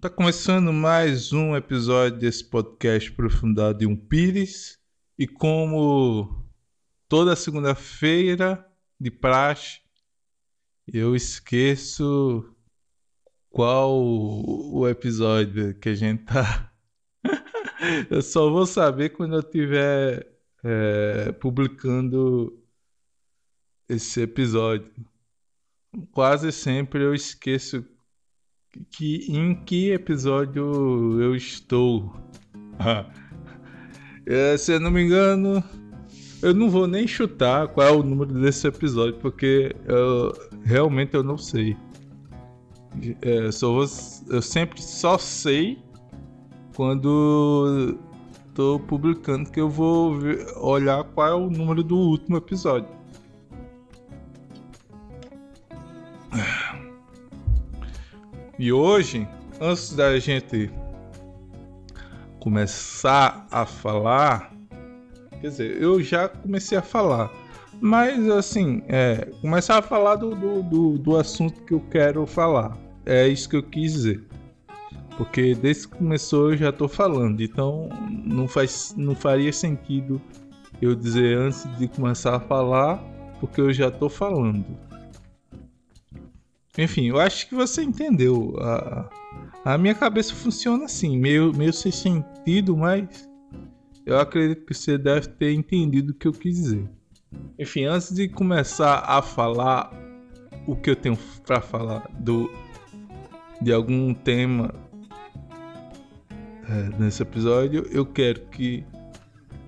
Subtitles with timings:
[0.00, 4.78] Tá começando mais um episódio desse podcast Profundado em um Pires.
[5.18, 6.42] E como
[7.06, 8.66] toda segunda-feira
[8.98, 9.82] de praxe,
[10.90, 12.50] eu esqueço
[13.50, 16.72] qual o episódio que a gente tá.
[18.08, 20.26] eu só vou saber quando eu tiver
[20.64, 22.58] é, publicando
[23.86, 24.90] esse episódio.
[26.10, 27.84] Quase sempre eu esqueço
[28.90, 32.14] que em que episódio eu estou.
[34.26, 35.62] é, se eu não me engano,
[36.42, 40.32] eu não vou nem chutar qual é o número desse episódio, porque eu,
[40.64, 41.76] realmente eu não sei.
[43.22, 43.86] É, só vou,
[44.28, 45.78] eu sempre só sei
[46.74, 47.98] quando
[48.48, 52.99] estou publicando que eu vou ver, olhar qual é o número do último episódio.
[58.60, 59.26] E hoje,
[59.58, 60.70] antes da gente
[62.38, 64.52] começar a falar,
[65.40, 67.32] quer dizer, eu já comecei a falar,
[67.80, 72.76] mas assim, é, começar a falar do, do, do, do assunto que eu quero falar.
[73.06, 74.22] É isso que eu quis dizer.
[75.16, 80.20] Porque desde que começou eu já estou falando, então não, faz, não faria sentido
[80.82, 83.02] eu dizer antes de começar a falar,
[83.40, 84.89] porque eu já estou falando.
[86.78, 88.56] Enfim, eu acho que você entendeu.
[88.60, 89.10] A,
[89.64, 93.28] a minha cabeça funciona assim, meio, meio sem sentido, mas
[94.06, 96.88] eu acredito que você deve ter entendido o que eu quis dizer.
[97.58, 99.92] Enfim, antes de começar a falar
[100.66, 102.50] o que eu tenho para falar do
[103.60, 104.74] de algum tema
[106.68, 108.84] é, nesse episódio, eu quero que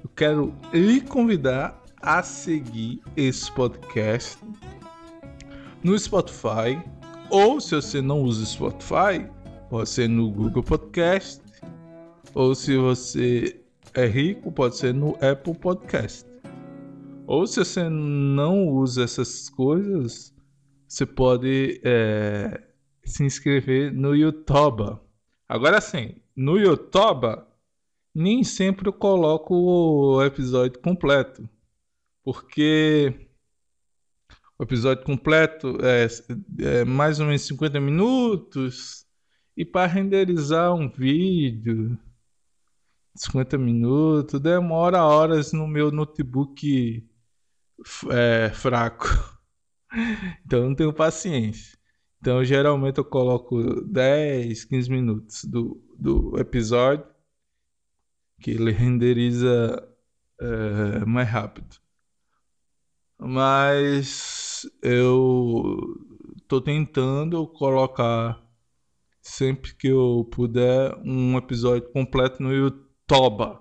[0.02, 4.38] eu quero lhe convidar a seguir esse podcast
[5.82, 6.82] no Spotify,
[7.30, 9.28] ou se você não usa Spotify,
[9.68, 11.42] pode ser no Google Podcast,
[12.34, 13.60] ou se você
[13.94, 16.26] é rico, pode ser no Apple Podcast.
[17.26, 20.34] Ou se você não usa essas coisas,
[20.86, 22.62] você pode é,
[23.04, 24.98] se inscrever no YouTube.
[25.48, 27.26] Agora sim, no YouTube
[28.14, 31.48] nem sempre eu coloco o episódio completo,
[32.22, 33.28] porque
[34.58, 36.06] o episódio completo é,
[36.80, 39.06] é mais ou menos 50 minutos.
[39.56, 41.98] E para renderizar um vídeo,
[43.14, 47.06] 50 minutos, demora horas no meu notebook
[48.10, 49.06] é, fraco.
[50.46, 51.76] Então eu não tenho paciência.
[52.18, 57.04] Então geralmente eu coloco 10, 15 minutos do, do episódio
[58.40, 59.86] que ele renderiza
[60.40, 61.81] é, mais rápido.
[63.24, 65.78] Mas eu
[66.48, 68.42] tô tentando colocar
[69.20, 73.60] sempre que eu puder um episódio completo no YouTube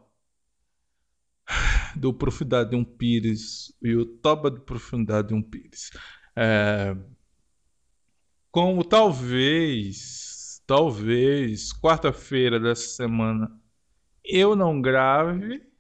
[1.96, 5.92] do Profundidade de um Pires, YouTube do Profundidade de um Pires.
[6.36, 6.98] É,
[8.50, 13.48] como talvez, talvez quarta-feira dessa semana
[14.26, 15.71] eu não grave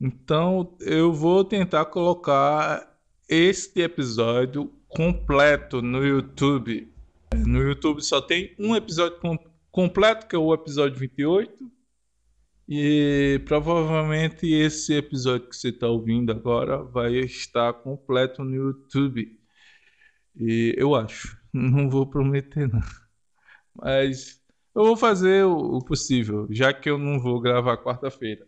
[0.00, 2.94] então eu vou tentar colocar
[3.28, 6.92] este episódio completo no YouTube.
[7.34, 9.36] No YouTube só tem um episódio com
[9.74, 11.70] completo, que é o episódio 28.
[12.68, 19.38] E provavelmente esse episódio que você está ouvindo agora vai estar completo no YouTube.
[20.36, 21.36] E eu acho.
[21.52, 22.80] Não vou prometer, não.
[23.74, 24.40] Mas
[24.74, 28.46] eu vou fazer o possível, já que eu não vou gravar quarta-feira.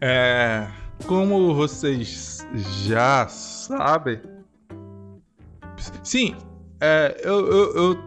[0.00, 0.66] É,
[1.06, 2.46] como vocês
[2.84, 4.20] já sabem,
[6.02, 6.34] sim,
[6.80, 7.98] é, eu, eu, eu,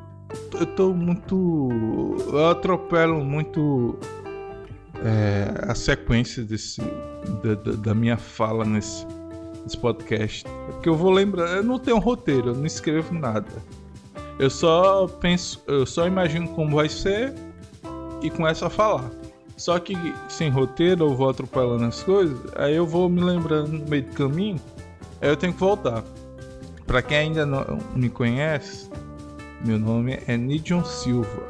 [0.60, 2.18] eu tô muito.
[2.28, 3.98] Eu atropelo muito
[5.04, 6.82] é, a sequência desse,
[7.44, 9.06] da, da, da, minha fala nesse,
[9.64, 10.44] nesse podcast.
[10.68, 13.52] Porque eu vou lembrar, eu não tenho roteiro, eu não escrevo nada.
[14.40, 17.34] Eu só penso, eu só imagino como vai ser
[18.22, 19.10] e começo a falar.
[19.58, 19.96] Só que
[20.30, 24.14] sem roteiro eu vou atropelando as coisas, aí eu vou me lembrando no meio do
[24.14, 24.62] caminho,
[25.20, 26.04] aí eu tenho que voltar.
[26.86, 28.90] Para quem ainda não me conhece,
[29.66, 31.44] meu nome é Nidion Silva.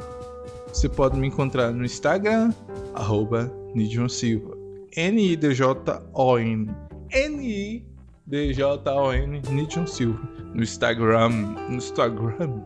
[0.72, 2.52] Você pode me encontrar no Instagram,
[2.94, 4.56] arroba Nidion Silva.
[4.96, 6.70] N-I-D-J-O-N.
[7.10, 7.86] N-I
[8.28, 10.20] D-J-O-N Nidson Silva.
[10.54, 11.30] No Instagram.
[11.68, 12.62] No Instagram.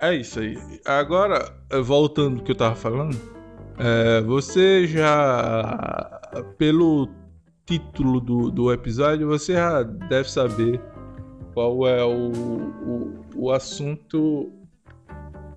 [0.00, 0.56] É isso aí.
[0.84, 1.52] Agora,
[1.82, 3.33] voltando ao que eu tava falando.
[3.78, 6.20] É, você já.
[6.58, 7.08] Pelo
[7.66, 10.80] título do, do episódio, você já deve saber
[11.54, 14.52] qual é o, o, o assunto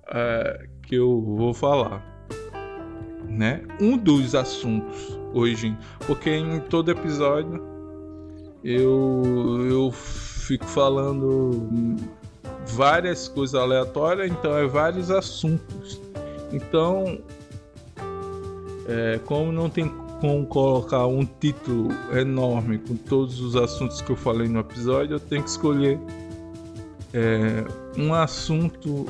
[0.08, 2.02] é, que eu vou falar.
[3.28, 3.62] Né?
[3.80, 5.76] Um dos assuntos hoje,
[6.06, 7.62] porque em todo episódio
[8.64, 9.22] eu,
[9.70, 11.96] eu fico falando
[12.68, 16.00] várias coisas aleatórias, então é vários assuntos.
[16.52, 17.20] Então,
[18.88, 19.88] é, como não tem
[20.20, 25.20] como colocar um título enorme com todos os assuntos que eu falei no episódio, eu
[25.20, 26.00] tenho que escolher
[27.14, 27.64] é,
[27.96, 29.06] um assunto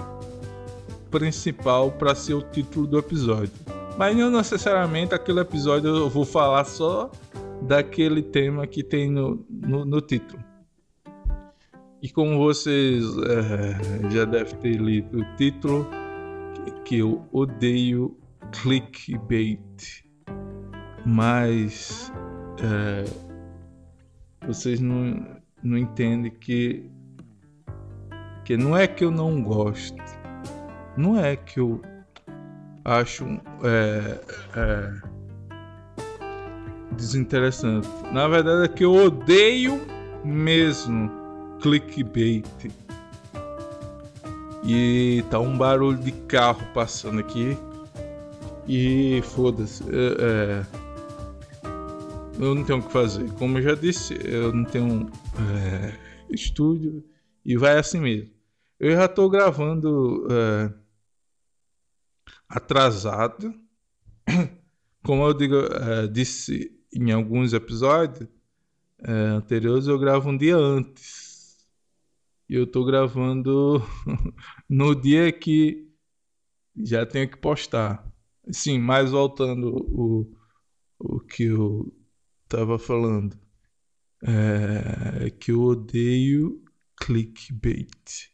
[1.10, 3.52] principal para ser o título do episódio.
[3.96, 7.10] Mas não necessariamente aquele episódio eu vou falar só
[7.62, 10.42] daquele tema que tem no, no, no título.
[12.00, 15.88] E como vocês é, já devem ter lido o título,
[16.84, 18.16] que, eu odeio
[18.62, 19.58] clickbait,
[21.08, 22.12] mas
[22.62, 23.04] é,
[24.46, 25.26] vocês não,
[25.62, 26.90] não entendem que,
[28.44, 29.96] que não é que eu não gosto,
[30.98, 31.80] não é que eu
[32.84, 33.24] acho
[33.64, 34.20] é,
[34.54, 34.92] é,
[36.92, 37.88] desinteressante.
[38.12, 39.80] Na verdade é que eu odeio
[40.22, 41.10] mesmo
[41.62, 42.44] clickbait.
[44.62, 47.56] E tá um barulho de carro passando aqui.
[48.66, 49.82] E foda-se.
[49.84, 50.87] É, é
[52.38, 53.32] eu não tenho o que fazer.
[53.34, 55.98] Como eu já disse, eu não tenho é,
[56.30, 57.04] estúdio
[57.44, 58.30] e vai assim mesmo.
[58.78, 60.72] Eu já estou gravando é,
[62.48, 63.52] atrasado.
[65.02, 68.28] Como eu digo, é, disse em alguns episódios
[69.00, 71.66] é, anteriores, eu gravo um dia antes.
[72.48, 73.82] E eu estou gravando
[74.68, 75.88] no dia que
[76.76, 78.06] já tenho que postar.
[78.50, 80.36] Sim, mas voltando o,
[80.98, 81.92] o que eu
[82.48, 83.38] tava falando.
[84.22, 86.64] É, que eu odeio
[86.96, 88.30] clickbait.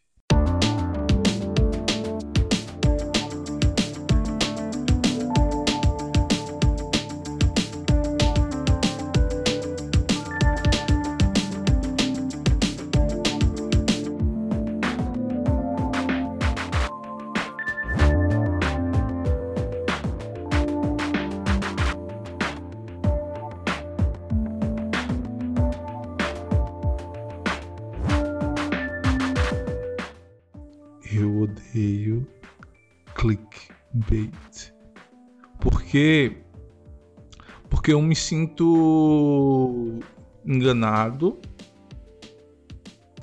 [35.94, 36.36] Porque
[37.70, 40.00] porque eu me sinto
[40.44, 41.40] enganado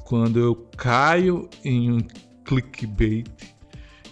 [0.05, 1.99] quando eu caio em um
[2.45, 3.27] clickbait.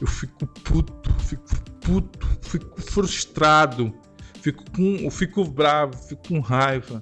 [0.01, 1.45] Eu fico puto, fico
[1.79, 3.93] puto, fico frustrado,
[4.41, 7.01] fico com, eu fico bravo, fico com raiva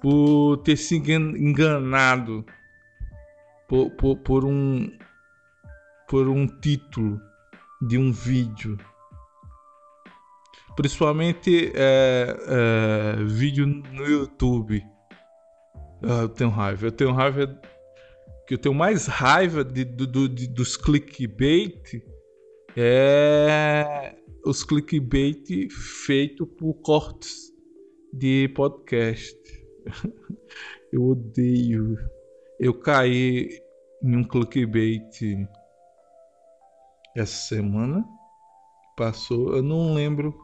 [0.00, 2.46] por ter sido enganado
[3.68, 4.90] por, por, por um,
[6.08, 7.20] por um título
[7.82, 8.78] de um vídeo.
[10.76, 14.82] Principalmente é, é, vídeo no YouTube.
[16.02, 16.86] Ah, eu tenho raiva.
[16.86, 17.60] Eu tenho raiva.
[18.46, 22.02] Que eu tenho mais raiva de, do, de, dos clickbait
[22.76, 27.52] é os clickbait feito por cortes
[28.12, 29.38] de podcast.
[30.92, 31.96] eu odeio.
[32.58, 33.60] Eu caí
[34.02, 35.48] em um clickbait
[37.16, 38.04] essa semana
[38.96, 39.56] passou.
[39.56, 40.34] Eu não lembro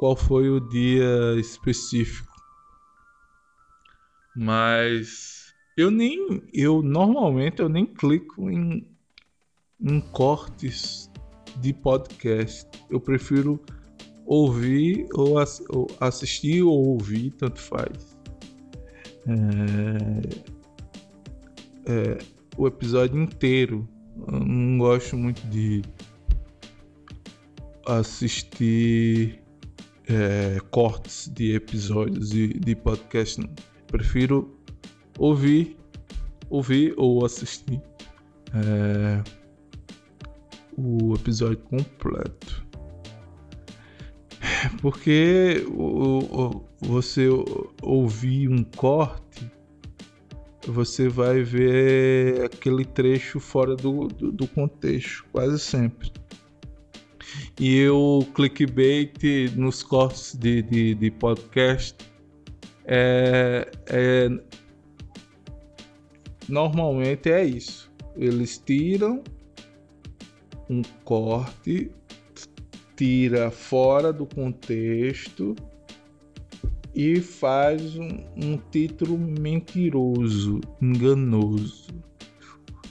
[0.00, 2.34] qual foi o dia específico,
[4.34, 8.88] mas eu nem, eu normalmente eu nem clico em,
[9.78, 11.10] em cortes
[11.58, 12.66] de podcast.
[12.88, 13.60] Eu prefiro
[14.24, 18.16] ouvir ou, ass, ou assistir ou ouvir, tanto faz.
[19.26, 19.34] É,
[21.92, 22.18] é,
[22.56, 23.86] o episódio inteiro
[24.32, 25.82] eu não gosto muito de
[27.86, 29.39] assistir
[30.10, 33.40] é, cortes de episódios de, de podcast.
[33.40, 33.50] Não.
[33.86, 34.56] Prefiro
[35.18, 35.76] ouvir,
[36.48, 37.80] ouvir ou assistir
[38.54, 39.22] é,
[40.76, 42.66] o episódio completo.
[44.80, 47.26] Porque o, o, você
[47.82, 49.50] ouvir um corte
[50.66, 56.12] você vai ver aquele trecho fora do, do, do contexto, quase sempre.
[57.62, 59.12] E o clickbait
[59.54, 61.94] nos cortes de, de, de podcast
[62.86, 64.30] é, é
[66.48, 67.92] normalmente é isso.
[68.16, 69.22] Eles tiram
[70.70, 71.90] um corte,
[72.96, 75.54] tira fora do contexto
[76.94, 81.92] e faz um, um título mentiroso, enganoso.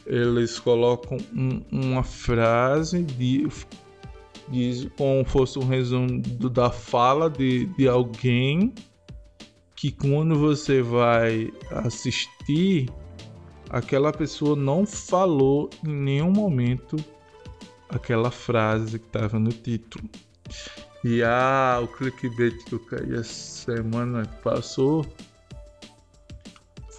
[0.05, 3.47] Eles colocam um, uma frase de,
[4.49, 8.73] de como fosse um resumo da fala de, de alguém
[9.75, 12.89] que quando você vai assistir,
[13.69, 16.97] aquela pessoa não falou em nenhum momento
[17.89, 20.09] aquela frase que estava no título.
[21.03, 25.05] E ah, o clickbait que eu caí a semana que passou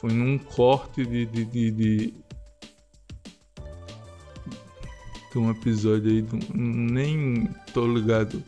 [0.00, 2.14] foi num corte de, de, de, de,
[5.30, 8.42] de um episódio aí, do, nem tô ligado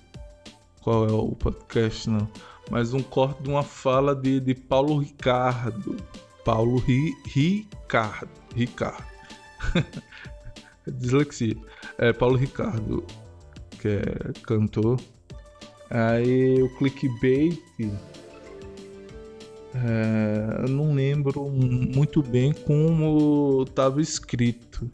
[0.81, 2.29] qual é o podcast não
[2.71, 5.97] mas um corte de uma fala de, de Paulo Ricardo.
[6.45, 8.31] Paulo Ri, Ricardo.
[8.55, 9.05] Ricardo.
[10.87, 11.57] Dislexia.
[11.99, 13.05] É Paulo Ricardo,
[13.79, 14.99] que é cantor.
[15.91, 17.61] Aí o clickbait.
[19.75, 24.91] É, eu não lembro muito bem como estava escrito.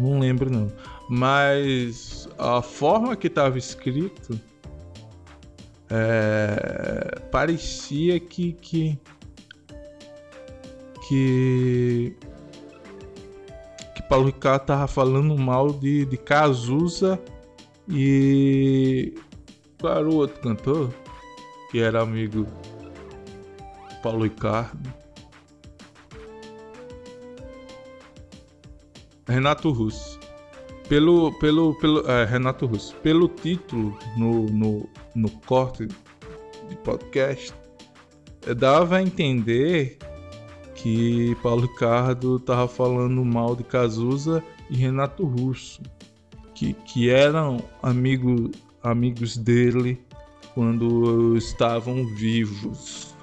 [0.00, 0.72] Não lembro não.
[1.08, 4.40] Mas a forma que estava escrito
[5.90, 8.98] é, parecia que, que
[11.06, 12.16] que
[13.94, 17.20] que Paulo Ricardo tava falando mal de, de Cazuza
[17.88, 19.14] e
[19.78, 20.94] claro o outro cantor
[21.70, 22.46] que era amigo
[24.00, 24.99] Paulo Ricardo
[29.30, 30.20] Renato Russo
[30.90, 37.54] pelo, pelo, pelo é, Renato Russo, pelo título no, no, no corte de podcast,
[38.56, 39.98] dava a entender
[40.74, 45.80] que Paulo Ricardo tava falando mal de Cazuza e Renato Russo,
[46.56, 48.50] que, que eram amigo,
[48.82, 50.02] amigos dele
[50.54, 53.14] quando estavam vivos.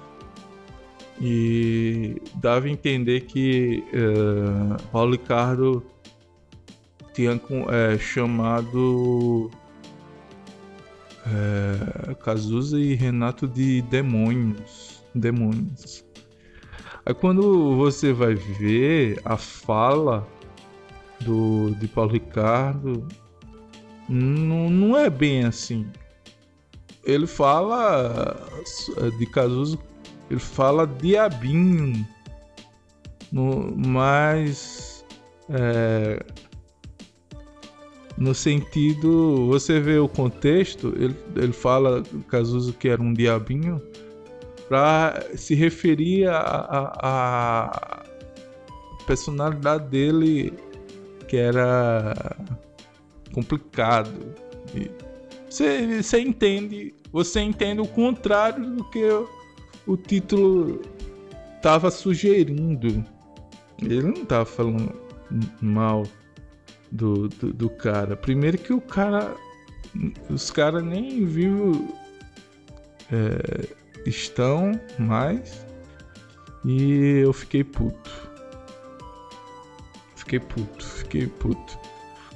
[1.20, 5.84] E dava a entender que uh, Paulo Ricardo
[7.18, 9.50] tinha é, chamado
[11.26, 15.02] é, Cazuza e Renato de demônios.
[15.12, 16.04] Demônios.
[17.04, 20.24] Aí quando você vai ver a fala
[21.22, 23.08] do, de Paulo Ricardo,
[24.08, 25.90] não, não é bem assim.
[27.02, 28.36] Ele fala
[29.18, 29.76] de Cazuza,
[30.30, 32.06] ele fala diabinho,
[33.32, 35.04] no, mas
[35.50, 36.24] é,
[38.18, 43.80] no sentido, você vê o contexto, ele, ele fala Cazuza que era um diabinho
[44.68, 48.04] para se referir à
[49.06, 50.52] personalidade dele
[51.28, 52.36] que era
[53.32, 54.10] complicado.
[55.48, 59.28] Você, você entende, você entende o contrário do que o,
[59.86, 60.82] o título
[61.56, 63.04] estava sugerindo.
[63.80, 64.92] Ele não estava falando
[65.62, 66.02] mal
[66.90, 68.16] do, do, do cara.
[68.16, 69.34] Primeiro que o cara.
[70.28, 71.94] Os caras nem viu
[73.10, 73.68] é,
[74.06, 75.66] estão mais.
[76.64, 78.28] E eu fiquei puto.
[80.16, 81.78] Fiquei puto, fiquei puto.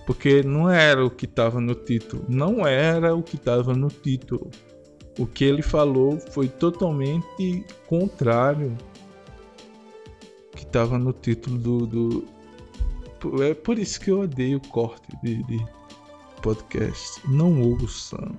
[0.06, 2.24] Porque não era o que tava no título.
[2.28, 4.50] Não era o que tava no título.
[5.18, 8.76] O que ele falou foi totalmente contrário
[10.56, 12.24] que tava no título do, do,
[13.42, 15.64] é por isso que eu odeio corte de, de
[16.40, 17.20] podcast.
[17.28, 18.34] Não ouçam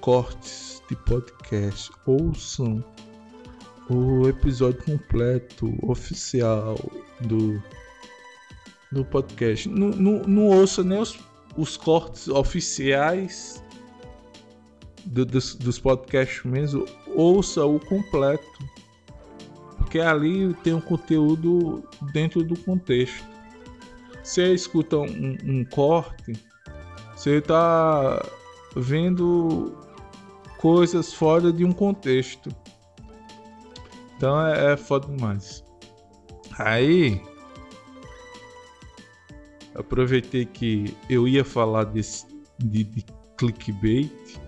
[0.00, 1.90] cortes de podcast.
[2.06, 2.84] Ouçam
[3.90, 6.76] o episódio completo, oficial
[7.20, 7.62] do,
[8.92, 9.68] do podcast.
[9.68, 11.18] Não, não, não ouça nem os,
[11.56, 13.62] os cortes oficiais
[15.04, 16.84] do, dos, dos podcasts mesmo.
[17.14, 18.46] Ouça o completo.
[19.76, 23.37] Porque ali tem um conteúdo dentro do contexto
[24.28, 26.34] você escuta um, um corte,
[27.16, 28.22] você está
[28.76, 29.74] vendo
[30.58, 32.54] coisas fora de um contexto.
[34.16, 35.64] Então é, é foda demais.
[36.58, 37.22] Aí
[39.74, 42.26] aproveitei que eu ia falar desse,
[42.58, 43.06] de, de
[43.38, 44.38] clickbait.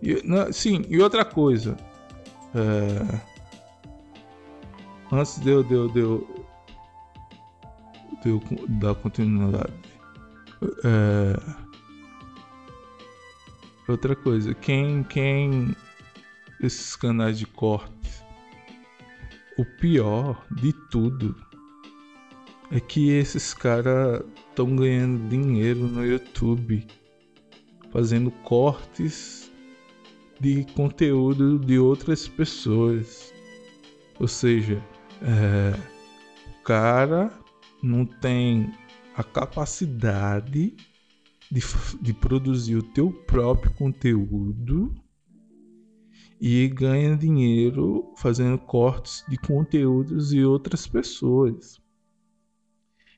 [0.00, 1.76] E, não, sim, e outra coisa.
[2.54, 3.20] É,
[5.12, 6.31] antes de eu, de, eu, de eu
[8.68, 9.72] dar continuidade.
[10.84, 11.62] É...
[13.88, 15.74] Outra coisa, quem, quem
[16.60, 17.92] esses canais de corte,
[19.58, 21.34] o pior de tudo
[22.70, 26.86] é que esses caras estão ganhando dinheiro no YouTube
[27.92, 29.52] fazendo cortes
[30.40, 33.32] de conteúdo de outras pessoas.
[34.18, 34.82] Ou seja,
[35.20, 35.78] é,
[36.48, 37.30] o cara
[37.82, 38.72] não tem
[39.14, 40.76] a capacidade
[41.50, 41.60] de,
[42.00, 44.94] de produzir o teu próprio conteúdo
[46.40, 51.80] e ganha dinheiro fazendo cortes de conteúdos de outras pessoas.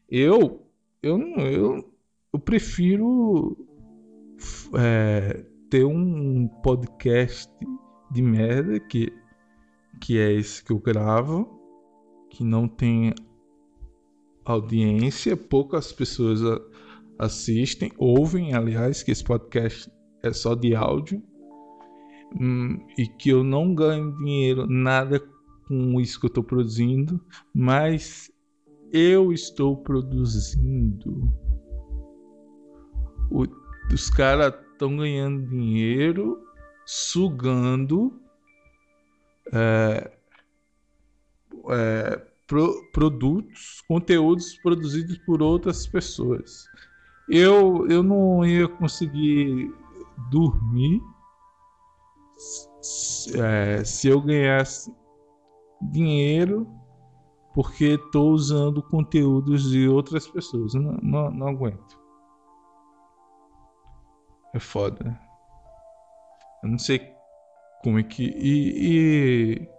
[0.09, 0.67] Eu,
[1.03, 1.95] eu, eu,
[2.33, 3.57] eu prefiro
[4.77, 7.51] é, ter um podcast
[8.11, 9.13] de merda que,
[10.01, 11.49] que é esse que eu gravo,
[12.29, 13.15] que não tem
[14.45, 16.41] audiência, poucas pessoas
[17.19, 19.91] assistem, ouvem, aliás, que esse podcast
[20.23, 21.23] é só de áudio
[22.41, 25.21] hum, e que eu não ganho dinheiro nada
[25.67, 27.21] com isso que eu estou produzindo,
[27.55, 28.31] mas
[28.93, 31.33] eu estou produzindo.
[33.31, 33.45] O,
[33.93, 36.43] os caras estão ganhando dinheiro
[36.85, 38.21] sugando
[39.53, 40.11] é,
[41.71, 46.67] é, pro, produtos, conteúdos produzidos por outras pessoas.
[47.29, 49.73] Eu, eu não ia conseguir
[50.31, 51.01] dormir
[52.83, 54.95] se, é, se eu ganhasse
[55.81, 56.67] dinheiro
[57.55, 60.75] porque estou usando conteúdos de outras pessoas.
[60.75, 61.99] Não, não, não aguento.
[64.53, 65.19] É foda.
[66.63, 67.01] Eu não sei
[67.83, 68.25] como é que.
[68.25, 69.74] E, e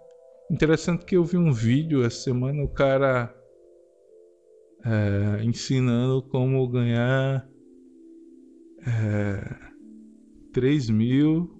[0.48, 3.34] Interessante que eu vi um vídeo essa semana, o cara
[4.84, 7.48] é, ensinando como ganhar
[8.86, 9.72] é,
[10.52, 11.50] 3 mil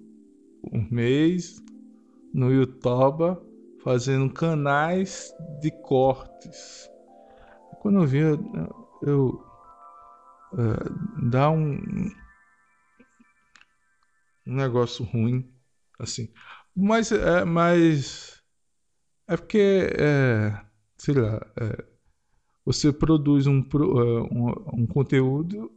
[0.71, 1.61] um mês
[2.33, 3.37] no YouTube
[3.83, 6.89] fazendo canais de cortes.
[7.81, 8.39] Quando eu vi, eu,
[9.01, 9.43] eu
[10.53, 11.77] é, dá um,
[14.45, 15.53] um negócio ruim,
[15.99, 16.31] assim.
[16.73, 18.36] Mas, é, mas
[19.27, 19.57] é porque,
[19.99, 20.65] é,
[20.97, 21.85] sei lá, é,
[22.65, 25.71] você produz um, é, um, um conteúdo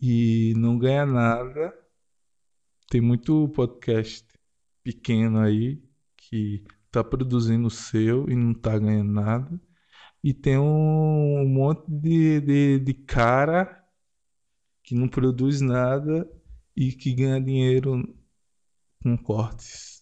[0.00, 1.74] e não ganha nada.
[2.88, 4.26] Tem muito podcast
[4.82, 5.82] pequeno aí
[6.16, 9.60] que tá produzindo o seu e não tá ganhando nada.
[10.22, 13.84] E tem um, um monte de, de, de cara
[14.82, 16.30] que não produz nada
[16.76, 18.02] e que ganha dinheiro
[19.02, 19.99] com cortes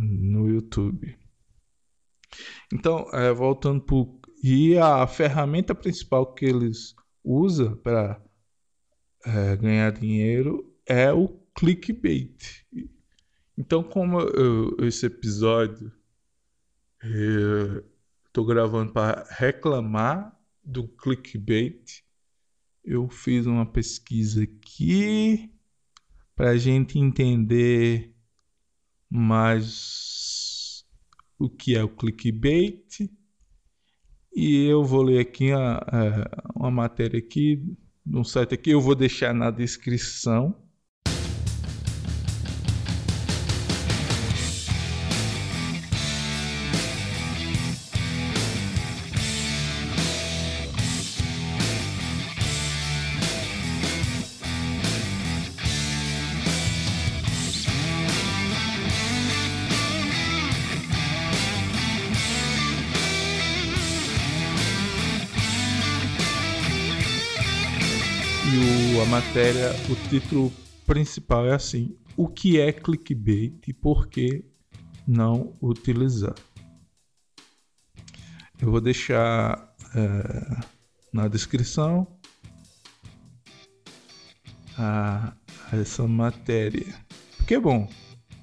[0.00, 1.16] no YouTube.
[2.72, 8.22] Então, é, voltando para e a ferramenta principal que eles usam para
[9.26, 12.64] é, ganhar dinheiro é o clickbait.
[13.56, 15.92] Então, como eu, esse episódio
[18.26, 22.02] estou gravando para reclamar do clickbait,
[22.84, 25.52] eu fiz uma pesquisa aqui
[26.34, 28.09] para a gente entender
[29.10, 30.84] mas
[31.38, 33.10] o que é o clickbait.
[34.32, 38.94] E eu vou ler aqui a, a, uma matéria aqui no site aqui, eu vou
[38.94, 40.56] deixar na descrição
[69.30, 70.52] matéria, o título
[70.84, 74.44] principal é assim: O que é clickbait e por que
[75.06, 76.34] não utilizar?
[78.60, 80.66] Eu vou deixar é,
[81.12, 82.08] na descrição
[84.76, 85.32] a,
[85.72, 86.92] essa matéria.
[87.36, 87.88] Porque é bom,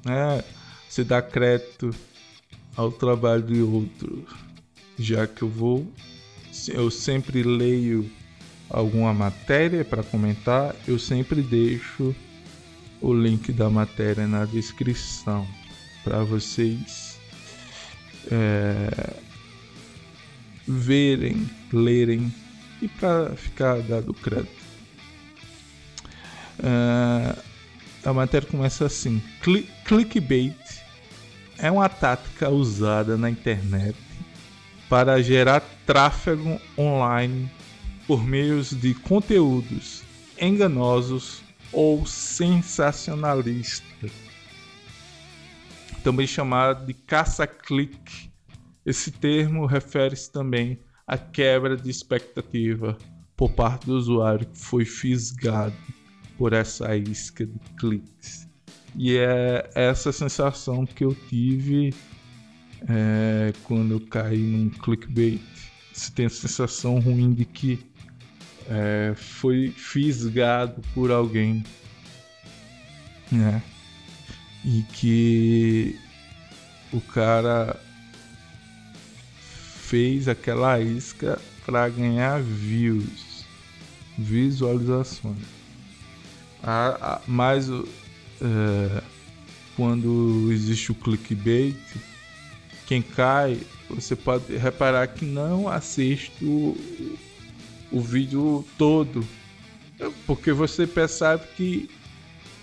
[0.06, 0.42] né?
[0.88, 1.94] Você dá crédito
[2.78, 4.26] ao trabalho de outro,
[4.98, 5.86] já que eu vou,
[6.70, 8.10] eu sempre leio
[8.70, 12.16] alguma matéria para comentar, eu sempre deixo
[13.02, 15.48] o link da matéria na descrição
[16.04, 17.20] para vocês
[18.32, 19.14] é,
[20.68, 22.34] verem, lerem
[22.82, 24.66] e para ficar dado crédito.
[26.60, 27.36] É,
[28.04, 29.22] a matéria começa assim:
[29.86, 30.56] clickbait
[31.58, 33.98] é uma tática usada na internet
[34.90, 37.50] para gerar tráfego online
[38.08, 40.02] por meios de conteúdos
[40.40, 41.42] enganosos
[41.74, 44.12] ou sensacionalistas,
[46.04, 48.32] também chamado de caça-clique.
[48.86, 52.98] Esse termo refere-se também a quebra de expectativa
[53.36, 55.76] por parte do usuário que foi fisgado
[56.38, 58.48] por essa isca de cliques.
[58.96, 61.94] E é essa sensação que eu tive
[62.88, 65.42] é, quando eu caí num clickbait.
[65.94, 67.86] Você tem a sensação ruim de que
[68.70, 71.64] é, foi fisgado por alguém,
[73.32, 73.62] né?
[74.66, 76.00] E que
[76.92, 77.80] o cara
[79.88, 83.46] fez aquela isca para ganhar views,
[84.18, 85.38] visualizações.
[86.62, 89.04] Ah, mas é,
[89.76, 91.78] quando existe o clickbait,
[92.86, 96.76] quem cai, você pode reparar que não assiste o,
[97.92, 99.26] o vídeo todo,
[100.26, 101.90] porque você percebe que,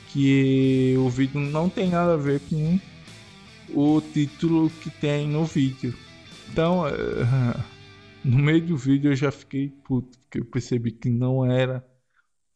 [0.09, 2.79] que o vídeo não tem nada a ver com
[3.71, 5.95] o título que tem no vídeo.
[6.51, 6.85] Então,
[8.25, 11.85] no meio do vídeo eu já fiquei puto, porque eu percebi que não era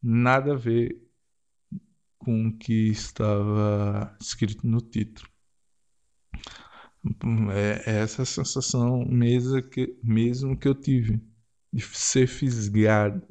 [0.01, 0.95] nada a ver
[2.17, 5.27] com o que estava escrito no título.
[7.51, 11.21] É, é essa sensação mesmo que, mesmo que eu tive
[11.71, 13.21] de ser fisgado,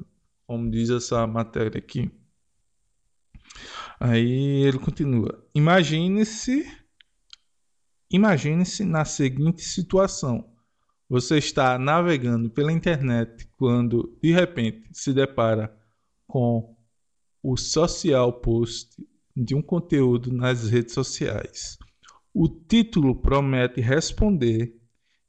[0.47, 2.11] como diz essa matéria aqui.
[3.99, 6.65] Aí ele continua: Imagine-se
[8.11, 10.49] Imagine-se na seguinte situação:
[11.07, 15.71] você está navegando pela internet quando de repente se depara
[16.27, 16.75] com
[17.43, 21.77] o social post de um conteúdo nas redes sociais.
[22.33, 24.75] O título promete responder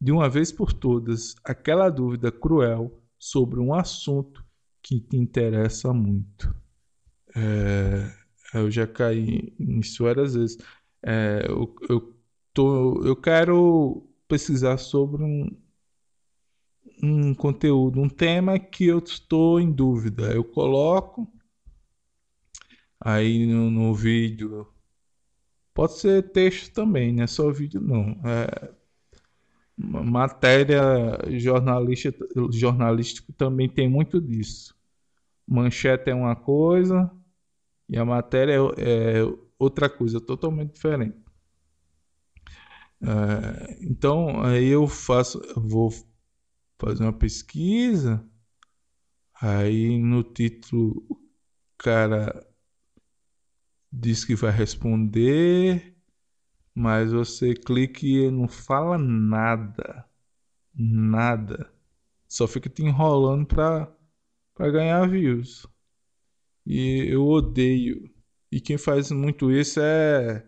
[0.00, 4.44] de uma vez por todas aquela dúvida cruel sobre um assunto
[4.82, 6.54] que te interessa muito.
[7.36, 8.12] É,
[8.54, 10.58] eu já caí nisso várias vezes.
[11.02, 12.16] É, eu, eu
[12.54, 15.48] tô, eu quero pesquisar sobre um,
[17.02, 20.32] um conteúdo, um tema que eu estou em dúvida.
[20.32, 21.30] Eu coloco
[22.98, 24.66] aí no, no vídeo.
[25.74, 28.20] Pode ser texto também, não é só vídeo não.
[28.24, 28.79] É,
[29.80, 30.82] matéria
[31.38, 32.12] jornalista,
[32.52, 34.76] jornalístico também tem muito disso.
[35.46, 37.10] Manchete é uma coisa
[37.88, 41.16] e a matéria é, é outra coisa, totalmente diferente.
[43.02, 45.90] É, então aí eu faço, vou
[46.78, 48.22] fazer uma pesquisa,
[49.40, 51.18] aí no título o
[51.78, 52.46] cara
[53.92, 55.96] diz que vai responder,
[56.74, 60.04] mas você clica e não fala nada,
[60.74, 61.72] nada,
[62.28, 63.92] só fica te enrolando para
[64.54, 65.66] para ganhar views.
[66.66, 68.10] E eu odeio.
[68.52, 70.46] E quem faz muito isso é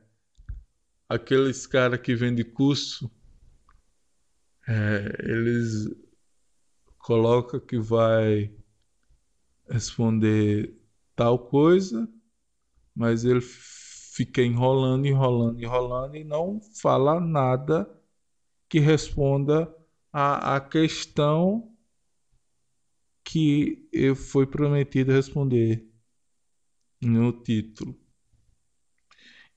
[1.09, 3.11] aqueles cara que vende curso,
[4.67, 5.89] é, eles
[6.99, 8.55] colocam que vai
[9.69, 10.75] responder
[11.17, 12.09] tal coisa,
[12.95, 13.41] mas ele
[14.15, 17.89] fica enrolando, enrolando, enrolando e não fala nada
[18.69, 19.75] que responda
[20.13, 21.75] a, a questão
[23.25, 25.89] que foi prometido responder
[27.01, 27.99] no título.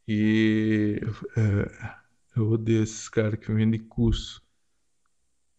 [0.08, 1.02] E
[1.36, 1.96] é,
[2.38, 4.41] eu odeio esses caras que vendem curso.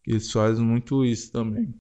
[0.05, 1.75] Eles fazem muito isso também.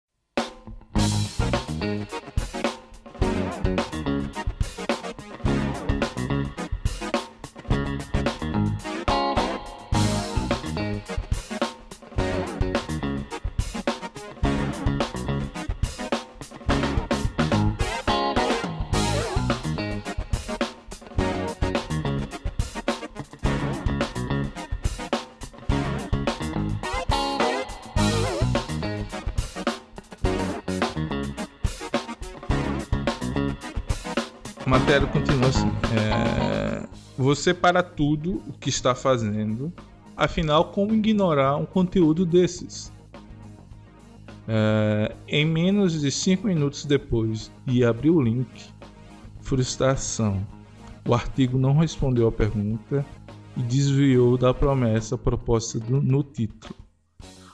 [37.46, 39.72] Você para tudo o que está fazendo.
[40.16, 42.92] Afinal, como ignorar um conteúdo desses?
[44.48, 45.14] É...
[45.28, 48.48] Em menos de 5 minutos depois de abrir o link,
[49.42, 50.44] frustração.
[51.06, 53.06] O artigo não respondeu à pergunta
[53.56, 56.74] e desviou da promessa proposta do, no título.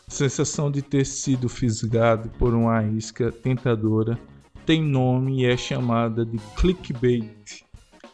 [0.08, 4.18] sensação de ter sido fisgado por uma isca tentadora
[4.64, 7.62] tem nome e é chamada de clickbait.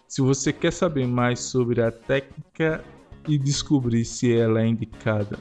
[0.08, 2.82] Se você quer saber mais sobre a técnica
[3.28, 5.38] e descobrir se ela é indicada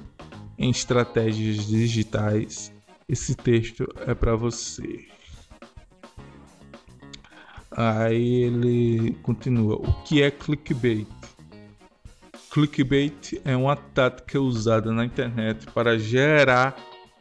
[0.58, 2.74] em estratégias digitais,
[3.08, 5.06] esse texto é para você.
[7.72, 11.08] Aí ele continua: O que é clickbait?
[12.52, 16.76] Clickbait é uma tática usada na internet para gerar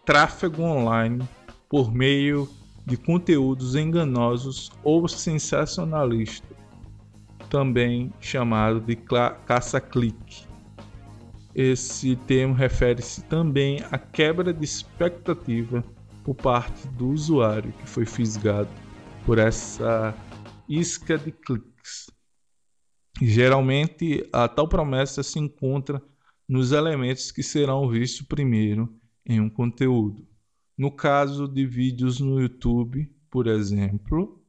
[0.04, 1.22] tráfego online
[1.68, 2.48] por meio
[2.84, 6.55] de conteúdos enganosos ou sensacionalistas,
[7.48, 8.96] também chamado de
[9.46, 10.46] caça-clique.
[11.54, 15.82] Esse termo refere-se também à quebra de expectativa
[16.22, 18.68] por parte do usuário que foi fisgado
[19.24, 20.14] por essa
[20.68, 22.10] isca de cliques.
[23.22, 26.02] Geralmente, a tal promessa se encontra
[26.46, 30.26] nos elementos que serão vistos primeiro em um conteúdo.
[30.76, 34.44] No caso de vídeos no YouTube, por exemplo,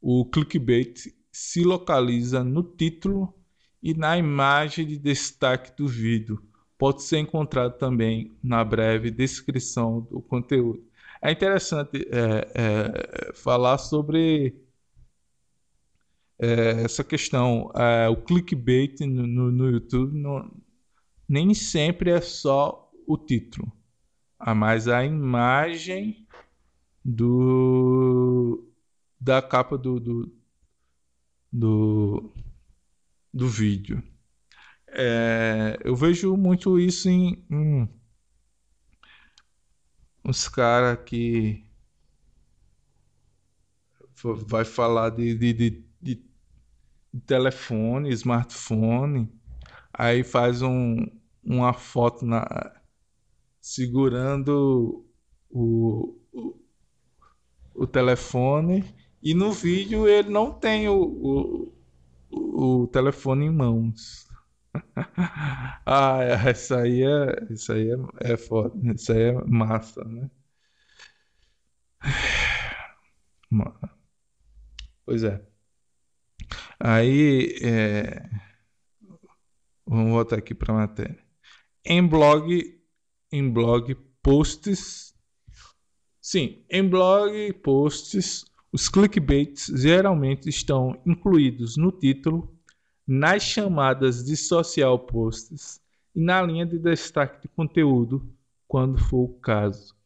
[0.00, 3.32] o clickbait se localiza no título
[3.82, 6.42] e na imagem de destaque do vídeo.
[6.76, 10.82] Pode ser encontrado também na breve descrição do conteúdo.
[11.22, 14.56] É interessante é, é, falar sobre
[16.38, 17.70] é, essa questão.
[17.74, 20.18] É, o clickbait no, no, no YouTube
[21.28, 23.70] nem sempre é só o título,
[24.56, 26.26] mas a imagem
[27.04, 28.66] do
[29.20, 30.39] da capa do, do,
[31.52, 32.32] do,
[33.32, 34.02] do vídeo.
[34.88, 37.88] É, eu vejo muito isso em, em
[40.24, 41.64] uns caras que
[44.46, 46.24] vai falar de, de, de, de,
[47.26, 49.28] telefone, smartphone,
[49.92, 51.06] aí faz um,
[51.42, 52.44] uma foto na,
[53.60, 55.06] segurando
[55.48, 56.60] o, o,
[57.74, 58.84] o telefone
[59.22, 61.72] e no vídeo ele não tem o,
[62.30, 64.28] o, o telefone em mãos.
[65.86, 70.30] ah, isso aí é, isso aí é, é foda, isso aí é massa, né?
[75.04, 75.44] Pois é.
[76.78, 78.30] Aí, é...
[79.84, 81.22] vamos voltar aqui para a matéria.
[81.84, 82.80] Em blog,
[83.32, 85.14] em blog posts,
[86.20, 92.54] sim, em blog posts, os clickbaits geralmente estão incluídos no título
[93.06, 95.80] nas chamadas de social posts
[96.14, 98.32] e na linha de destaque de conteúdo,
[98.68, 99.96] quando for o caso,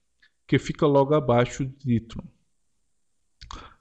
[0.46, 2.24] que fica logo abaixo do título.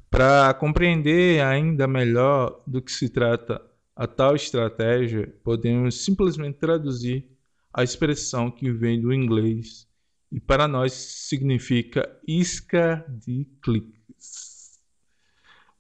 [0.10, 3.62] Para compreender ainda melhor do que se trata
[3.96, 7.30] a tal estratégia, podemos simplesmente traduzir
[7.74, 9.88] a expressão que vem do inglês
[10.32, 14.53] e para nós significa isca de cliques.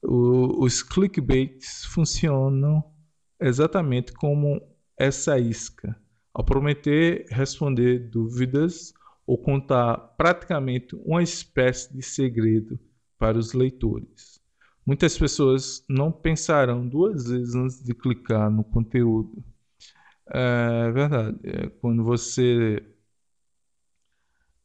[0.04, 2.84] O, os clickbaits funcionam
[3.40, 4.62] exatamente como
[4.98, 5.96] essa isca,
[6.34, 8.94] ao prometer responder dúvidas
[9.26, 12.80] ou contar praticamente uma espécie de segredo
[13.18, 14.42] para os leitores.
[14.86, 19.44] Muitas pessoas não pensarão duas vezes antes de clicar no conteúdo.
[20.28, 21.40] É verdade.
[21.44, 22.84] É quando você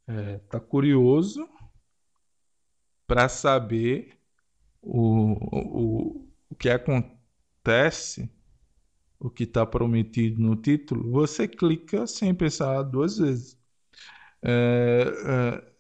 [0.09, 1.48] está é, tá curioso
[3.07, 4.17] para saber
[4.82, 8.30] o, o, o que acontece
[9.18, 13.58] o que está prometido no título, você clica sem pensar duas vezes.
[14.42, 15.72] É, é,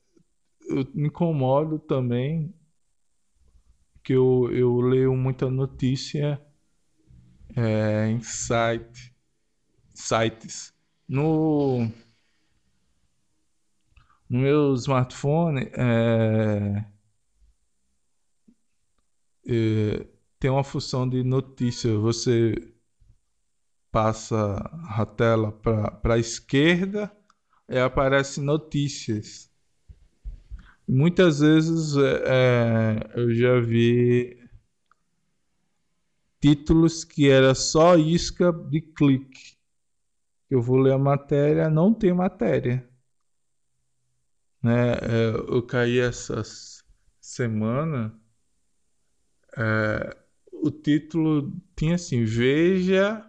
[0.70, 2.52] eu me incomodo também
[4.02, 6.40] que eu, eu leio muita notícia
[7.56, 9.14] é, em site,
[9.94, 10.74] sites.
[11.08, 11.88] No,
[14.28, 16.84] no meu smartphone é,
[19.48, 20.06] é,
[20.38, 21.96] tem uma função de notícia.
[21.98, 22.54] Você
[23.90, 24.56] passa
[24.90, 27.10] a tela para a esquerda
[27.68, 29.50] e aparece notícias.
[30.86, 34.38] Muitas vezes é, eu já vi
[36.40, 39.56] títulos que era só isca de clique.
[40.50, 42.88] Eu vou ler a matéria, não tem matéria.
[44.62, 44.94] Né?
[45.46, 46.42] Eu caí essa
[47.20, 48.18] semana.
[49.58, 50.16] É,
[50.52, 53.28] o título tinha assim: Veja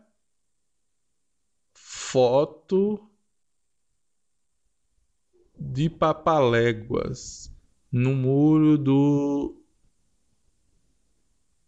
[1.74, 3.10] foto
[5.58, 7.52] de Papaléguas
[7.92, 9.60] no muro do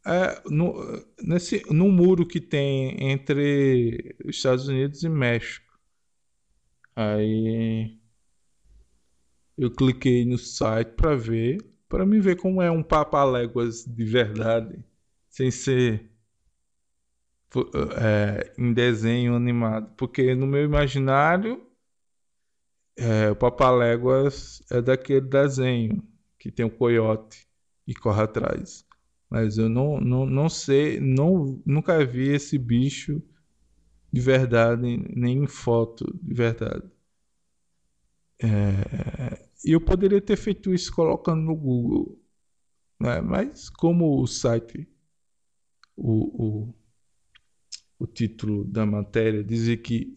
[0.06, 0.74] é, no,
[1.22, 5.72] nesse, no muro que tem entre os Estados Unidos e México.
[6.96, 8.00] Aí
[9.58, 11.58] eu cliquei no site para ver,
[11.92, 14.82] para me ver como é um Papaléguas de verdade,
[15.30, 16.10] sem ser
[17.98, 21.62] é, em desenho animado, porque no meu imaginário
[22.96, 26.02] é, o Papaléguas é daquele desenho
[26.40, 27.46] que tem o coiote
[27.86, 28.86] e corre atrás.
[29.30, 33.22] Mas eu não, não, não sei, não, nunca vi esse bicho
[34.14, 34.82] de verdade,
[35.14, 36.90] nem em foto de verdade.
[38.42, 42.20] É, E eu poderia ter feito isso colocando no Google.
[43.00, 43.22] Né?
[43.22, 44.88] Mas como o site,
[45.96, 46.76] o, o,
[48.00, 50.16] o título da matéria dizia que,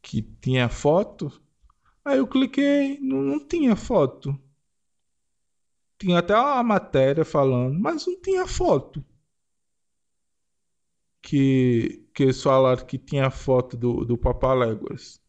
[0.00, 1.30] que tinha foto,
[2.04, 4.38] aí eu cliquei, não, não tinha foto.
[5.98, 9.04] Tinha até uma matéria falando, mas não tinha foto.
[11.20, 15.22] Que, que eles falaram que tinha foto do, do Papaléguas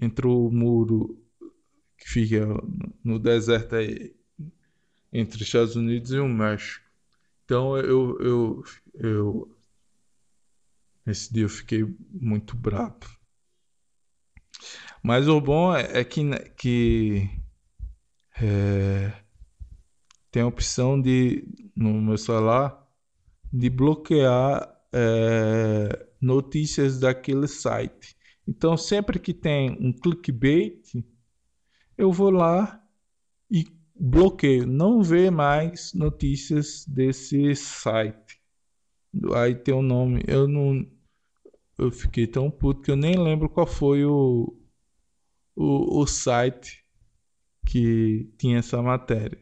[0.00, 1.25] entre o muro
[1.96, 2.46] que fica
[3.02, 4.14] no deserto aí,
[5.12, 6.84] entre os Estados Unidos e o México.
[7.44, 9.56] Então eu, eu, eu
[11.06, 13.16] esse dia eu fiquei muito bravo.
[15.02, 17.30] Mas o bom é, é que, né, que
[18.40, 19.12] é,
[20.30, 22.84] tem a opção de no meu celular
[23.52, 28.16] de bloquear é, notícias daquele site.
[28.48, 30.92] Então, sempre que tem um clickbait,
[31.96, 32.82] eu vou lá
[33.50, 38.40] e bloqueio, não vê mais notícias desse site.
[39.34, 40.86] Aí tem o um nome, eu não
[41.78, 44.56] eu fiquei tão puto que eu nem lembro qual foi o,
[45.54, 46.84] o, o site
[47.66, 49.40] que tinha essa matéria.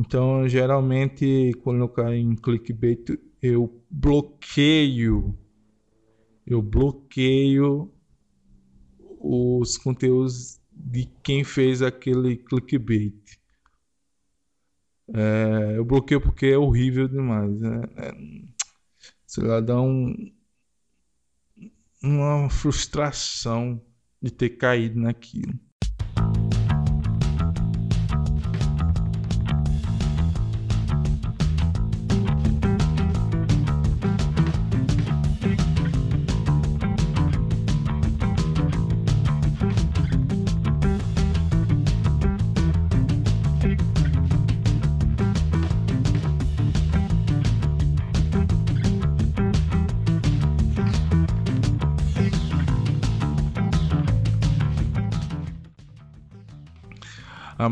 [0.00, 5.36] Então, geralmente, quando eu caio em clickbait, eu bloqueio
[6.46, 7.92] eu bloqueio
[8.98, 13.40] os conteúdos de quem fez aquele clickbait.
[15.14, 17.60] É, eu bloqueio porque é horrível demais.
[17.60, 17.82] Né?
[17.96, 18.12] É,
[19.26, 20.14] sei lá, dá um,
[22.02, 23.80] uma frustração
[24.20, 25.58] de ter caído naquilo.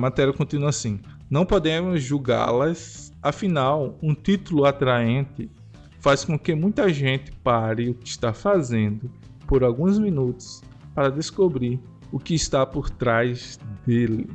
[0.01, 5.51] Matéria continua assim: Não podemos julgá-las, afinal, um título atraente
[6.01, 9.11] faz com que muita gente pare o que está fazendo
[9.47, 10.63] por alguns minutos
[10.95, 11.79] para descobrir
[12.11, 14.29] o que está por trás dele.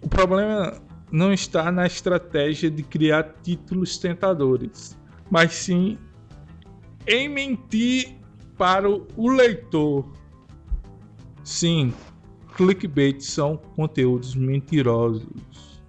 [0.00, 4.96] O problema não está na estratégia de criar títulos tentadores,
[5.30, 5.98] mas sim
[7.06, 8.16] em mentir
[8.56, 10.06] para o leitor.
[11.44, 11.92] Sim,
[12.56, 15.80] clickbait são conteúdos mentirosos.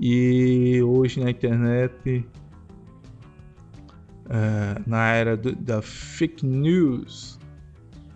[0.00, 2.26] E hoje na internet,
[4.30, 7.38] é, na era do, da fake news,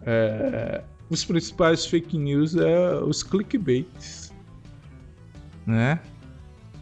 [0.07, 4.33] é, os principais fake news é os clickbaits,
[5.67, 6.01] né?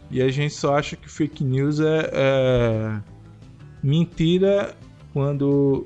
[0.09, 3.01] E a gente só acha que fake news é, é
[3.81, 4.75] mentira
[5.11, 5.85] quando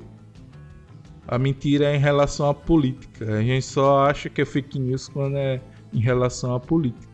[1.27, 3.37] a mentira é em relação à política.
[3.37, 5.61] A gente só acha que é fake news quando é
[5.93, 7.07] em relação à política.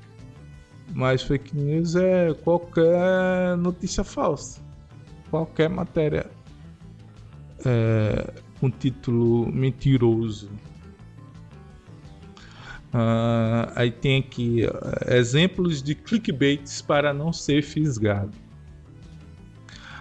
[0.93, 4.61] Mas fake news é qualquer notícia falsa.
[5.31, 6.29] Qualquer matéria
[7.65, 10.49] é, com título mentiroso.
[12.93, 14.59] Uh, aí tem aqui
[15.07, 18.37] exemplos de clickbaits para não ser fisgado.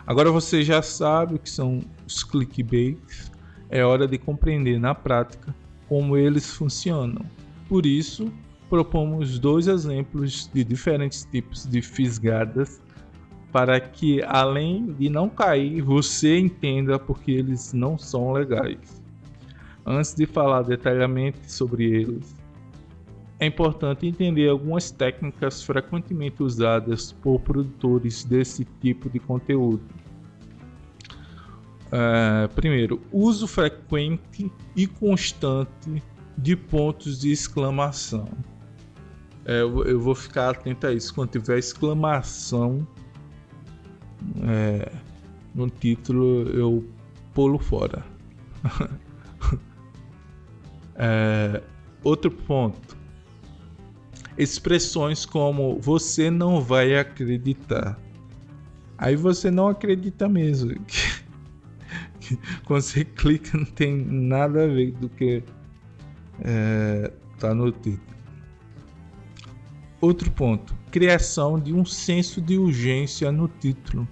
[0.06, 3.31] Agora você já sabe o que são os clickbaits
[3.72, 5.54] é hora de compreender na prática
[5.88, 7.24] como eles funcionam.
[7.68, 8.30] Por isso,
[8.68, 12.82] propomos dois exemplos de diferentes tipos de fisgadas
[13.50, 19.02] para que, além de não cair, você entenda porque eles não são legais.
[19.86, 22.34] Antes de falar detalhadamente sobre eles,
[23.40, 29.82] é importante entender algumas técnicas frequentemente usadas por produtores desse tipo de conteúdo
[31.92, 36.02] Uh, primeiro, uso frequente e constante
[36.38, 38.26] de pontos de exclamação.
[39.44, 41.12] É, eu, eu, vou ficar atento a isso.
[41.14, 42.86] Quando tiver exclamação
[44.42, 44.90] é,
[45.54, 46.88] no título, eu
[47.34, 48.02] pulo fora.
[50.96, 51.62] é,
[52.02, 52.96] outro ponto:
[54.38, 57.98] expressões como você não vai acreditar.
[58.96, 60.72] Aí você não acredita mesmo.
[62.64, 65.42] quando você clica não tem nada a ver do que
[66.40, 68.00] é, tá no título.
[70.00, 74.06] Outro ponto: criação de um senso de urgência no título,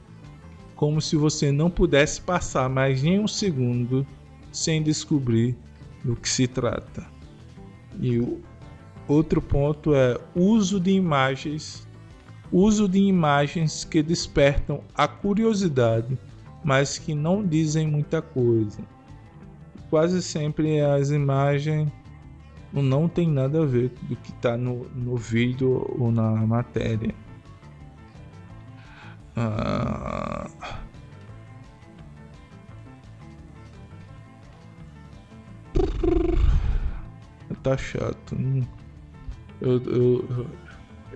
[0.77, 4.07] como se você não pudesse passar mais nem um segundo
[4.53, 5.57] sem descobrir
[6.05, 7.07] do que se trata.
[8.01, 8.41] E o
[9.11, 11.85] Outro ponto é uso de imagens,
[12.53, 16.17] uso de imagens que despertam a curiosidade,
[16.63, 18.81] mas que não dizem muita coisa.
[19.89, 21.91] Quase sempre as imagens
[22.73, 27.15] não tem nada a ver do que está no, no vídeo ou na matéria.
[29.37, 30.49] Ah...
[37.63, 38.37] Tá chato.
[39.61, 40.47] Eu, eu,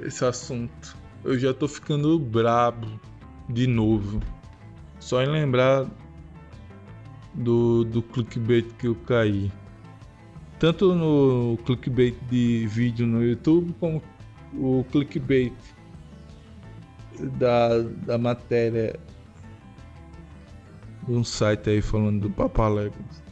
[0.02, 0.94] esse assunto.
[1.24, 3.00] Eu já tô ficando brabo
[3.48, 4.20] de novo.
[5.04, 5.86] Só em lembrar
[7.34, 9.52] do, do clickbait que eu caí.
[10.58, 14.02] Tanto no clickbait de vídeo no YouTube, como
[14.54, 15.52] o clickbait
[17.38, 18.98] da, da matéria
[21.06, 23.22] de um site aí falando do Papaléguas.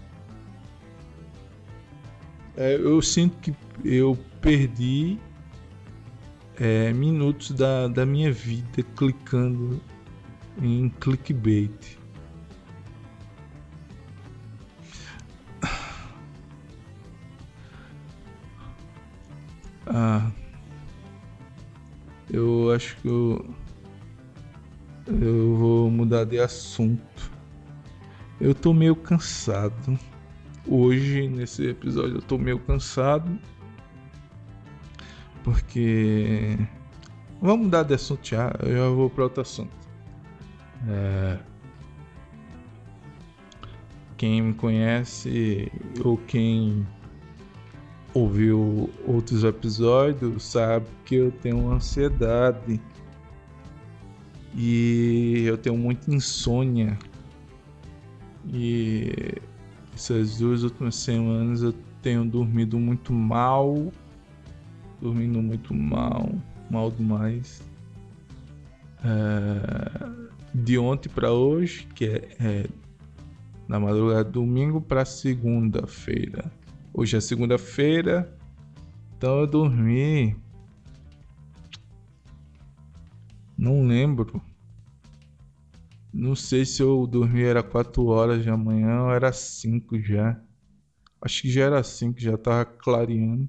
[2.55, 5.18] É, eu sinto que eu perdi
[6.61, 9.81] é, minutos da, da minha vida clicando
[10.61, 11.99] em clickbait.
[19.87, 20.31] Ah,
[22.31, 23.55] eu acho que eu,
[25.07, 27.31] eu vou mudar de assunto.
[28.41, 29.99] Eu tô meio cansado.
[30.67, 33.39] Hoje, nesse episódio, eu tô meio cansado.
[35.45, 36.57] Porque.
[37.41, 38.53] Vamos mudar de assunto já.
[38.61, 39.82] Eu já vou para outro assunto.
[40.89, 41.39] É...
[44.16, 45.70] Quem me conhece
[46.05, 46.87] ou quem
[48.14, 52.80] ouviu outros episódios sabe que eu tenho ansiedade
[54.55, 56.97] e eu tenho muita insônia.
[58.53, 59.35] E
[59.95, 63.93] essas duas últimas semanas eu tenho dormido muito mal,
[65.01, 66.30] dormindo muito mal,
[66.70, 67.62] mal demais.
[69.05, 70.22] É,
[70.55, 72.67] de ontem para hoje, que é, é
[73.67, 76.53] na madrugada domingo para segunda-feira.
[76.93, 78.37] Hoje é segunda-feira,
[79.17, 80.37] então eu dormi.
[83.57, 84.43] Não lembro.
[86.13, 90.39] Não sei se eu dormi era 4 horas de manhã ou era 5 já.
[91.21, 93.49] Acho que já era 5, já tava clareando.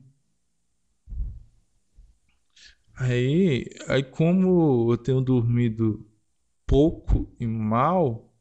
[2.95, 6.05] Aí, aí como eu tenho dormido
[6.65, 8.33] pouco e mal,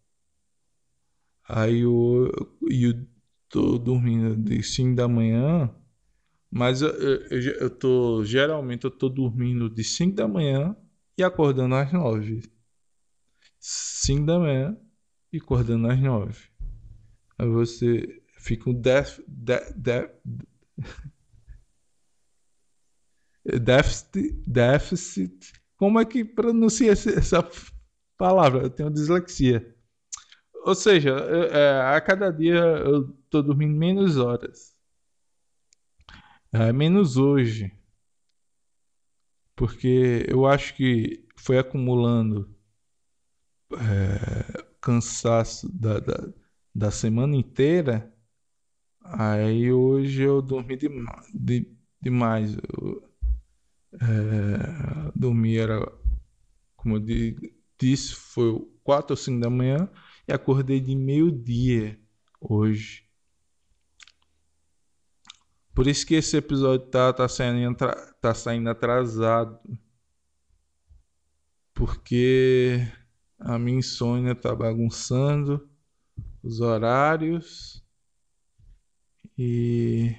[1.48, 2.30] aí eu,
[2.70, 3.06] eu
[3.48, 5.74] tô dormindo de 5 da manhã,
[6.50, 10.76] mas eu, eu, eu tô, geralmente eu tô dormindo de 5 da manhã
[11.16, 12.42] e acordando às 9.
[13.58, 14.76] 5 da manhã
[15.32, 16.48] e acordando às 9.
[17.38, 18.90] Aí você fica um de,
[23.60, 25.52] déficit, déficit.
[25.76, 27.42] Como é que pronuncia essa
[28.22, 28.62] palavra?
[28.62, 29.74] Eu tenho dislexia.
[30.64, 34.72] Ou seja, é, a cada dia eu tô dormindo menos horas.
[36.52, 37.72] É, menos hoje.
[39.56, 42.48] Porque eu acho que foi acumulando
[43.72, 46.32] é, cansaço da, da,
[46.72, 48.12] da, semana inteira,
[49.02, 50.88] aí hoje eu dormi de,
[51.34, 52.54] de, demais.
[52.54, 53.02] Eu,
[53.94, 55.80] é, dormi era,
[56.76, 57.00] como eu
[58.14, 59.88] foi 4 ou 5 da manhã
[60.26, 61.98] e acordei de meio-dia
[62.40, 63.06] hoje.
[65.74, 67.76] Por isso que esse episódio tá, tá, saindo,
[68.20, 69.58] tá saindo atrasado.
[71.72, 72.86] Porque
[73.38, 75.68] a minha insônia tá bagunçando
[76.42, 77.82] os horários
[79.38, 80.14] e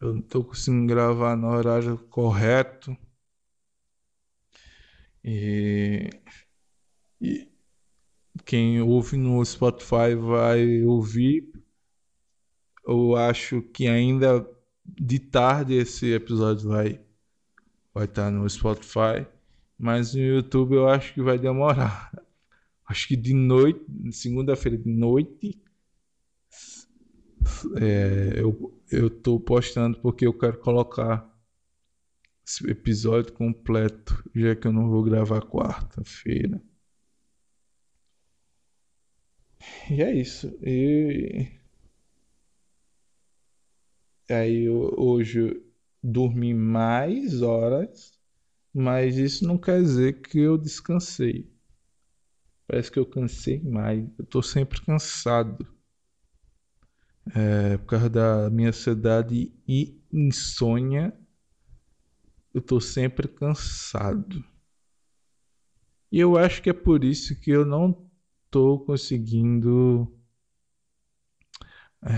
[0.00, 2.96] eu não tô conseguindo gravar no horário correto.
[5.24, 6.10] E,
[7.20, 7.48] e
[8.44, 11.48] quem ouve no Spotify vai ouvir.
[12.86, 14.46] Eu acho que ainda
[14.84, 17.00] de tarde esse episódio vai
[17.92, 19.26] vai estar tá no Spotify.
[19.78, 22.12] Mas no YouTube eu acho que vai demorar.
[22.86, 23.80] Acho que de noite,
[24.12, 25.56] segunda-feira de noite,
[27.80, 31.29] é, eu, eu tô postando porque eu quero colocar
[32.50, 36.60] esse episódio completo, já que eu não vou gravar quarta-feira.
[39.90, 40.48] E é isso.
[40.62, 41.48] E
[44.28, 45.62] aí eu, hoje eu
[46.02, 48.18] dormi mais horas
[48.72, 51.50] mas isso não quer dizer que eu descansei.
[52.66, 54.08] Parece que eu cansei mais.
[54.16, 55.66] Eu tô sempre cansado.
[57.34, 61.12] É, por causa da minha ansiedade e insônia,
[62.52, 64.44] eu tô sempre cansado.
[66.10, 68.10] E eu acho que é por isso que eu não
[68.50, 70.12] tô conseguindo
[72.02, 72.10] é,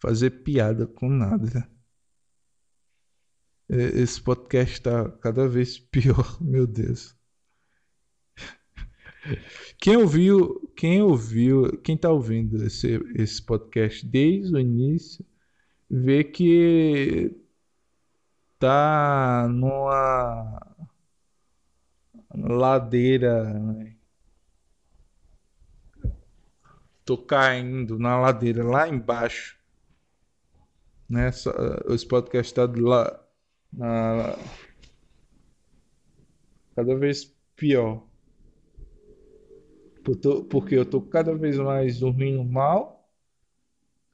[0.00, 1.70] fazer piada com nada.
[3.68, 7.14] Esse podcast tá cada vez pior, meu Deus.
[9.78, 15.24] Quem ouviu, quem ouviu, quem tá ouvindo esse, esse podcast desde o início,
[15.90, 17.45] vê que
[18.58, 20.60] tá numa
[22.34, 23.44] ladeira.
[23.54, 23.96] Né?
[27.04, 29.58] Tô caindo na ladeira lá embaixo.
[31.08, 31.30] Né?
[31.88, 33.24] Esse podcast tá lá
[33.72, 34.36] na...
[36.74, 38.06] cada vez pior
[40.48, 43.10] porque eu estou cada vez mais dormindo mal,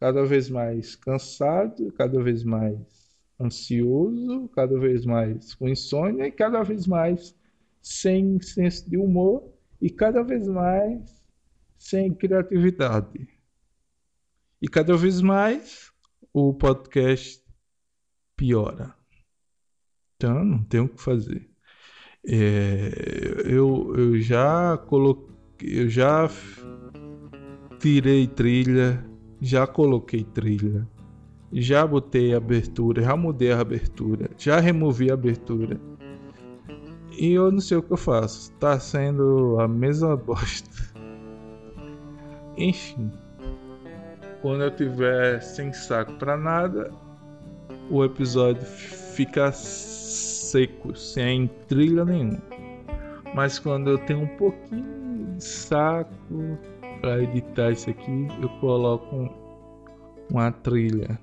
[0.00, 3.01] cada vez mais cansado, cada vez mais
[3.42, 7.34] ansioso, cada vez mais com insônia e cada vez mais
[7.80, 11.22] sem senso de humor e cada vez mais
[11.78, 13.28] sem criatividade.
[14.60, 15.90] E cada vez mais
[16.32, 17.42] o podcast
[18.36, 18.94] piora.
[20.16, 21.50] Então não tem o que fazer.
[22.24, 22.90] É,
[23.44, 25.32] eu, eu já coloquei
[25.62, 26.28] eu já
[27.78, 29.04] tirei trilha,
[29.40, 30.88] já coloquei trilha,
[31.52, 35.78] já botei abertura, já mudei a abertura, já removi a abertura.
[37.18, 38.50] E eu não sei o que eu faço.
[38.52, 40.70] Tá sendo a mesma bosta.
[42.56, 43.10] Enfim.
[44.40, 46.90] Quando eu tiver sem saco para nada,
[47.90, 52.42] o episódio fica seco, sem trilha nenhuma.
[53.34, 56.58] Mas quando eu tenho um pouquinho saco
[57.00, 59.28] para editar isso aqui, eu coloco
[60.30, 61.18] uma trilha.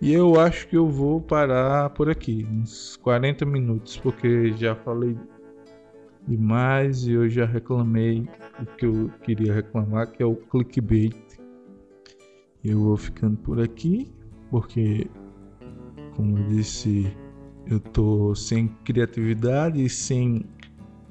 [0.00, 5.16] E eu acho que eu vou parar por aqui, uns 40 minutos, porque já falei
[6.28, 8.28] demais e eu já reclamei
[8.60, 11.16] o que eu queria reclamar, que é o clickbait.
[12.62, 14.12] Eu vou ficando por aqui,
[14.50, 15.06] porque,
[16.14, 17.10] como eu disse,
[17.66, 20.44] eu tô sem criatividade e sem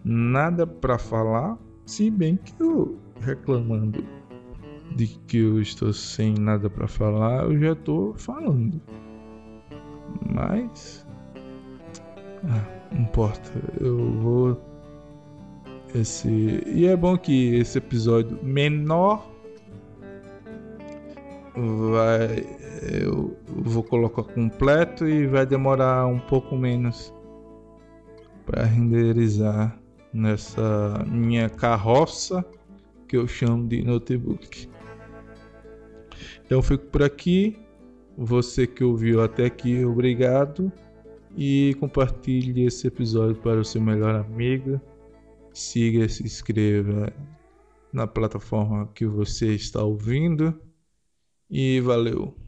[0.04, 4.04] nada para falar, se bem que eu reclamando
[4.96, 8.82] de que eu estou sem nada para falar, eu já estou falando.
[10.34, 11.06] Mas
[12.46, 14.62] ah, não importa, eu vou
[15.94, 19.30] esse e é bom que esse episódio menor
[21.56, 22.46] vai
[22.92, 27.14] eu vou colocar completo e vai demorar um pouco menos
[28.46, 29.78] para renderizar
[30.14, 32.46] nessa minha carroça
[33.08, 34.75] que eu chamo de notebook.
[36.46, 37.58] Então fico por aqui.
[38.18, 40.72] Você que ouviu até aqui, obrigado.
[41.36, 44.80] E compartilhe esse episódio para o seu melhor amigo.
[45.54, 47.12] Siga se inscreva
[47.92, 50.58] na plataforma que você está ouvindo.
[51.50, 52.45] E valeu!